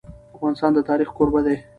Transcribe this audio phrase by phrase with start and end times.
[0.35, 1.57] افغانستان د تاریخ کوربه دی.